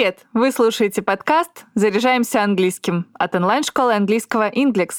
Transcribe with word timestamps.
Привет! 0.00 0.20
Вы 0.32 0.50
слушаете 0.50 1.02
подкаст 1.02 1.66
«Заряжаемся 1.74 2.42
английским» 2.42 3.04
от 3.12 3.34
онлайн-школы 3.34 3.92
английского 3.92 4.48
Inglex. 4.50 4.94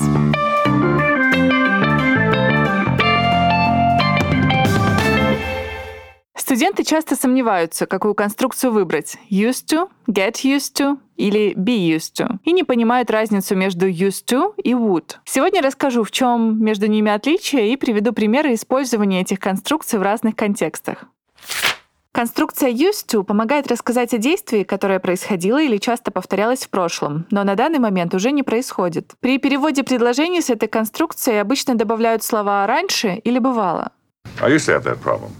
Студенты 6.36 6.84
часто 6.84 7.16
сомневаются, 7.16 7.88
какую 7.88 8.14
конструкцию 8.14 8.74
выбрать– 8.74 9.18
used 9.32 9.66
to, 9.72 9.90
get 10.08 10.34
used 10.44 10.76
to 10.78 11.00
или 11.18 11.56
be 11.56 11.96
used 11.96 12.14
to, 12.20 12.38
и 12.44 12.52
не 12.52 12.64
понимают 12.64 13.10
разницу 13.10 13.56
между 13.56 13.90
used 13.90 14.26
to 14.30 14.54
и 14.64 14.74
would. 14.74 15.16
Сегодня 15.26 15.64
расскажу, 15.64 16.04
в 16.04 16.12
чем 16.12 16.64
между 16.64 16.86
ними 16.86 17.12
отличие, 17.12 17.74
и 17.74 17.76
приведу 17.76 18.14
примеры 18.14 18.54
использования 18.54 19.22
этих 19.22 19.40
конструкций 19.40 19.98
в 19.98 20.04
разных 20.04 20.36
контекстах. 20.36 21.08
Конструкция 22.22 22.70
used 22.70 23.08
to 23.08 23.24
помогает 23.24 23.66
рассказать 23.66 24.14
о 24.14 24.20
действии, 24.20 24.62
которое 24.62 25.00
происходило 25.00 25.60
или 25.60 25.78
часто 25.78 26.12
повторялось 26.12 26.66
в 26.66 26.70
прошлом, 26.70 27.26
но 27.32 27.44
на 27.44 27.56
данный 27.56 27.80
момент 27.80 28.14
уже 28.14 28.32
не 28.32 28.44
происходит. 28.44 29.14
При 29.22 29.40
переводе 29.40 29.84
предложений 29.84 30.42
с 30.44 30.52
этой 30.52 30.70
конструкцией 30.70 31.42
обычно 31.42 31.74
добавляют 31.74 32.24
слова 32.24 32.68
«раньше» 32.68 33.16
или 33.24 33.40
«бывало». 33.40 33.92
I 34.40 34.52
used 34.52 34.68
to 34.68 34.80
have 34.80 34.84
that 34.84 35.02
problem. 35.04 35.32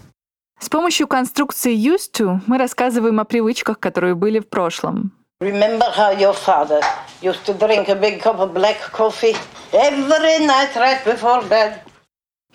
С 0.60 0.70
помощью 0.70 1.08
конструкции 1.08 1.76
used 1.76 2.20
to 2.20 2.40
мы 2.48 2.58
рассказываем 2.58 3.20
о 3.20 3.26
привычках, 3.26 3.80
которые 3.80 4.16
были 4.16 4.40
в 4.40 4.50
прошлом. 4.50 5.12
Remember 5.40 5.86
how 5.96 6.18
your 6.18 6.34
father 6.34 6.82
used 7.22 7.46
to 7.46 7.56
drink 7.60 7.90
a 7.90 7.96
big 7.96 8.24
cup 8.24 8.40
of 8.40 8.54
black 8.54 8.78
coffee 8.92 9.38
every 9.72 10.48
night 10.48 10.76
right 10.76 11.06
before 11.06 11.48
bed? 11.48 11.74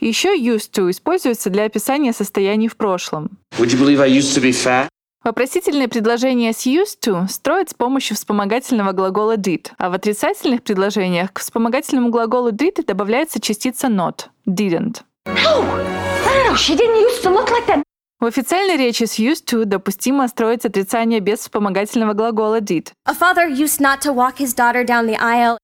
Еще 0.01 0.37
used 0.37 0.73
to 0.73 0.91
используется 0.91 1.51
для 1.51 1.65
описания 1.65 2.13
состояний 2.13 2.69
в 2.69 2.77
прошлом. 2.77 3.39
Would 3.59 3.69
you 3.69 3.79
believe 3.79 4.01
I 4.01 4.11
used 4.11 4.37
to 4.37 4.43
be 4.43 4.51
fat? 4.51 4.89
Вопросительные 5.25 5.89
предложения 5.89 6.53
с 6.53 6.67
used 6.67 7.01
to 7.05 7.27
строят 7.29 7.71
с 7.71 7.75
помощью 7.75 8.17
вспомогательного 8.17 8.93
глагола 8.93 9.37
did, 9.37 9.73
а 9.77 9.91
в 9.91 9.95
отрицательных 9.95 10.63
предложениях 10.63 11.33
к 11.33 11.41
вспомогательному 11.41 12.11
глаголу 12.11 12.53
did 12.53 12.85
добавляется 12.85 13.41
частица 13.41 13.89
not– 13.89 14.27
didn't. 14.47 15.03
No, 15.27 15.65
no, 15.65 16.55
she 16.55 16.77
didn't 16.77 17.01
used 17.01 17.25
to 17.25 17.31
look 17.31 17.51
like 17.51 17.67
that. 17.67 17.83
В 18.21 18.25
официальной 18.25 18.77
речи 18.77 19.05
с 19.05 19.19
used 19.19 19.47
to 19.47 19.65
допустимо 19.65 20.29
строить 20.29 20.65
отрицание 20.65 21.21
без 21.21 21.41
вспомогательного 21.41 22.13
глагола 22.13 22.61
did. 22.61 22.93
A 23.05 23.13
father 23.13 23.49
used 23.49 23.81
not 23.81 24.01
to 24.03 24.13
walk 24.15 24.39
his 24.39 24.55
daughter 24.55 24.85
down 24.85 25.07
the 25.07 25.19
aisle. 25.21 25.59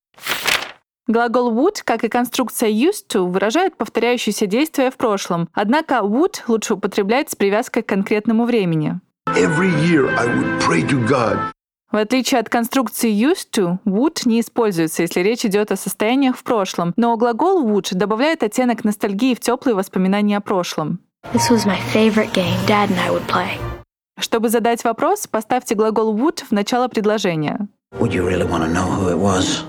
Глагол 1.08 1.52
would, 1.52 1.82
как 1.84 2.04
и 2.04 2.08
конструкция 2.08 2.70
used 2.70 3.08
to, 3.12 3.28
выражает 3.28 3.76
повторяющиеся 3.76 4.46
действия 4.46 4.90
в 4.90 4.96
прошлом. 4.96 5.48
Однако 5.52 5.96
would 5.96 6.40
лучше 6.46 6.74
употреблять 6.74 7.30
с 7.30 7.34
привязкой 7.34 7.82
к 7.82 7.88
конкретному 7.88 8.44
времени. 8.44 9.00
Every 9.28 9.72
year 9.84 10.14
I 10.16 10.26
would 10.28 10.60
pray 10.60 10.88
to 10.88 11.04
God. 11.08 11.38
В 11.90 11.96
отличие 11.96 12.40
от 12.40 12.48
конструкции 12.48 13.12
used 13.12 13.50
to, 13.54 13.78
would 13.84 14.22
не 14.24 14.40
используется, 14.40 15.02
если 15.02 15.20
речь 15.20 15.44
идет 15.44 15.72
о 15.72 15.76
состояниях 15.76 16.38
в 16.38 16.42
прошлом, 16.42 16.94
но 16.96 17.16
глагол 17.16 17.66
would 17.66 17.94
добавляет 17.94 18.42
оттенок 18.42 18.84
ностальгии 18.84 19.34
в 19.34 19.40
теплые 19.40 19.74
воспоминания 19.74 20.38
о 20.38 20.40
прошлом. 20.40 21.00
This 21.34 21.50
was 21.50 21.66
my 21.66 21.78
favorite 21.92 22.32
game 22.32 22.56
Dad 22.66 22.88
and 22.88 22.98
I 22.98 23.10
would 23.10 23.26
play. 23.26 23.58
Чтобы 24.18 24.48
задать 24.48 24.84
вопрос, 24.84 25.26
поставьте 25.26 25.74
глагол 25.74 26.16
would 26.16 26.44
в 26.44 26.52
начало 26.52 26.88
предложения. 26.88 27.68
Would 27.98 28.12
you 28.12 28.24
really 28.24 28.48
want 28.48 28.62
to 28.64 28.72
know 28.72 28.86
who 28.86 29.10
it 29.10 29.18
was? 29.18 29.64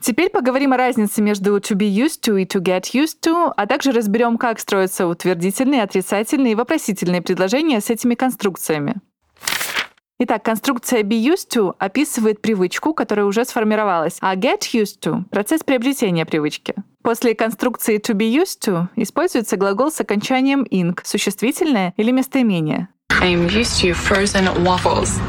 Теперь 0.00 0.30
поговорим 0.30 0.72
о 0.72 0.78
разнице 0.78 1.20
между 1.20 1.56
to 1.58 1.76
be 1.76 1.88
used 1.88 2.22
to 2.26 2.40
и 2.40 2.46
to 2.46 2.60
get 2.60 2.94
used 2.94 3.20
to, 3.22 3.52
а 3.54 3.66
также 3.66 3.92
разберем, 3.92 4.38
как 4.38 4.58
строятся 4.58 5.06
утвердительные, 5.06 5.82
отрицательные 5.82 6.52
и 6.52 6.56
вопросительные 6.56 7.20
предложения 7.20 7.80
с 7.80 7.90
этими 7.90 8.14
конструкциями. 8.14 8.96
Итак, 10.22 10.42
конструкция 10.42 11.02
be 11.02 11.22
used 11.22 11.48
to 11.54 11.74
описывает 11.78 12.42
привычку, 12.42 12.92
которая 12.92 13.26
уже 13.26 13.44
сформировалась, 13.44 14.18
а 14.20 14.36
get 14.36 14.60
used 14.72 15.00
to— 15.02 15.24
процесс 15.30 15.62
приобретения 15.62 16.26
привычки. 16.26 16.74
После 17.02 17.34
конструкции 17.34 17.98
to 17.98 18.14
be 18.14 18.30
used 18.30 18.60
to 18.66 18.88
используется 18.96 19.56
глагол 19.56 19.90
с 19.90 20.00
окончанием 20.00 20.64
ing, 20.64 20.98
существительное 21.04 21.94
или 21.96 22.10
местоимение. 22.10 22.88
I'm 23.22 23.48
used 23.48 23.82
to 23.82 23.92
frozen 23.92 24.46
waffles. 24.62 25.20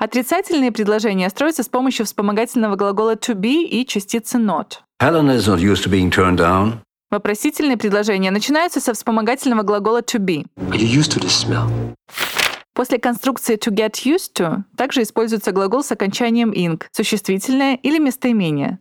Отрицательные 0.00 0.72
предложения 0.72 1.28
строятся 1.28 1.62
с 1.62 1.68
помощью 1.68 2.06
вспомогательного 2.06 2.74
глагола 2.74 3.16
to 3.16 3.34
be 3.34 3.64
и 3.64 3.84
частицы 3.84 4.38
not. 4.38 4.78
Helen 4.98 5.28
is 5.28 5.46
not 5.46 5.60
used 5.60 5.84
to 5.84 5.90
being 5.90 6.10
turned 6.10 6.38
down. 6.38 6.78
Вопросительные 7.10 7.76
предложения 7.76 8.30
начинаются 8.30 8.80
со 8.80 8.94
вспомогательного 8.94 9.62
глагола 9.62 10.00
to 10.00 10.18
be. 10.18 10.46
Are 10.70 10.78
you 10.78 10.86
used 10.86 11.12
to 11.12 11.20
this 11.20 11.46
smell? 11.46 11.68
После 12.72 12.98
конструкции 12.98 13.56
to 13.56 13.70
get 13.70 14.06
used 14.06 14.32
to 14.38 14.62
также 14.74 15.02
используется 15.02 15.52
глагол 15.52 15.84
с 15.84 15.92
окончанием 15.92 16.50
ing, 16.52 16.82
существительное 16.92 17.74
или 17.74 17.98
местоимение. 17.98 18.78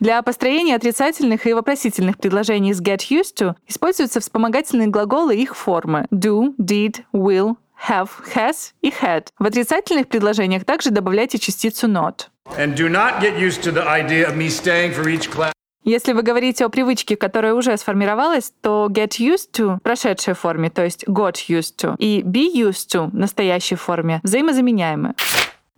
Для 0.00 0.20
построения 0.20 0.74
отрицательных 0.74 1.46
и 1.46 1.54
вопросительных 1.54 2.18
предложений 2.18 2.74
с 2.74 2.82
get 2.82 3.00
used 3.08 3.36
to 3.38 3.54
используются 3.66 4.20
вспомогательные 4.20 4.88
глаголы 4.88 5.34
их 5.34 5.56
формы 5.56 6.06
do, 6.10 6.54
did, 6.58 7.04
will, 7.14 7.56
have, 7.88 8.10
has 8.34 8.72
и 8.82 8.90
had. 8.90 9.28
В 9.38 9.46
отрицательных 9.46 10.08
предложениях 10.08 10.64
также 10.64 10.90
добавляйте 10.90 11.38
частицу 11.38 11.88
not. 11.88 12.28
And 12.58 12.74
do 12.74 12.88
not 12.88 13.20
get 13.20 13.38
used 13.38 13.62
to 13.62 13.72
the 13.72 13.86
idea 13.86 14.28
of 14.28 14.36
me 14.36 14.48
staying 14.48 14.92
for 14.94 15.04
each 15.08 15.30
class. 15.30 15.52
Если 15.84 16.12
вы 16.12 16.22
говорите 16.22 16.64
о 16.64 16.68
привычке, 16.68 17.16
которая 17.16 17.54
уже 17.54 17.76
сформировалась, 17.76 18.52
то 18.60 18.86
get 18.88 19.18
used 19.18 19.50
to 19.52 19.78
в 19.78 19.82
прошедшей 19.82 20.34
форме, 20.34 20.70
то 20.70 20.84
есть 20.84 21.04
got 21.08 21.34
used 21.48 21.74
to, 21.76 21.96
и 21.98 22.22
be 22.22 22.54
used 22.54 22.88
to 22.92 23.10
в 23.10 23.14
настоящей 23.14 23.74
форме 23.74 24.20
взаимозаменяемы. 24.22 25.14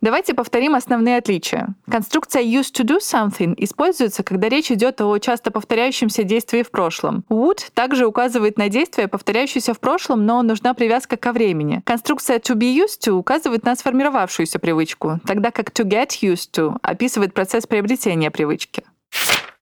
Давайте 0.05 0.35
повторим 0.35 0.75
основные 0.75 1.17
отличия. 1.17 1.69
Конструкция 1.91 2.43
used 2.43 2.75
to 2.75 2.85
do 2.85 2.99
something 2.99 3.55
используется, 3.57 4.23
когда 4.23 4.51
речь 4.51 4.71
идет 4.71 5.01
о 5.01 5.17
часто 5.17 5.51
повторяющемся 5.51 6.25
действии 6.25 6.63
в 6.63 6.71
прошлом. 6.71 7.25
Would 7.31 7.71
также 7.73 8.05
указывает 8.05 8.59
на 8.59 8.69
действие, 8.69 9.09
повторяющееся 9.09 9.73
в 9.73 9.81
прошлом, 9.81 10.27
но 10.27 10.43
нужна 10.43 10.75
привязка 10.75 11.17
ко 11.17 11.33
времени. 11.33 11.81
Конструкция 11.87 12.39
to 12.39 12.55
be 12.55 12.77
used 12.77 13.01
to 13.03 13.13
указывает 13.13 13.65
на 13.65 13.75
сформировавшуюся 13.75 14.59
привычку, 14.59 15.21
тогда 15.27 15.51
как 15.51 15.71
to 15.71 15.89
get 15.89 16.11
used 16.21 16.51
to 16.53 16.77
описывает 16.83 17.33
процесс 17.33 17.67
приобретения 17.67 18.31
привычки. 18.31 18.85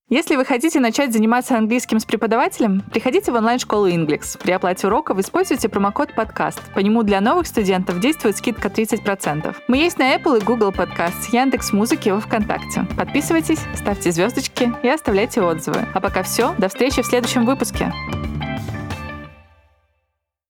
Если 0.09 0.35
вы 0.35 0.43
хотите 0.43 0.79
начать 0.79 1.13
заниматься 1.13 1.57
английским 1.57 1.99
с 1.99 2.05
преподавателем, 2.05 2.81
приходите 2.91 3.31
в 3.31 3.35
онлайн-школу 3.35 3.87
Inglex. 3.87 4.37
При 4.37 4.51
оплате 4.51 4.87
уроков 4.87 5.17
используйте 5.17 5.69
промокод 5.69 6.13
подкаст. 6.13 6.61
По 6.73 6.79
нему 6.79 7.03
для 7.03 7.21
новых 7.21 7.47
студентов 7.47 7.99
действует 7.99 8.37
скидка 8.37 8.67
30%. 8.67 9.55
Мы 9.67 9.77
есть 9.77 9.97
на 9.97 10.13
Apple 10.13 10.41
и 10.41 10.43
Google 10.43 10.71
Podcast, 10.71 11.29
Яндекс 11.31 11.71
Музыки 11.71 12.09
и 12.09 12.19
Вконтакте. 12.19 12.85
Подписывайтесь, 12.97 13.59
ставьте 13.75 14.11
звездочки 14.11 14.73
и 14.83 14.89
оставляйте 14.89 15.41
отзывы. 15.41 15.87
А 15.93 16.01
пока 16.01 16.21
все, 16.23 16.53
до 16.57 16.67
встречи 16.67 17.01
в 17.01 17.05
следующем 17.05 17.45
выпуске. 17.45 17.91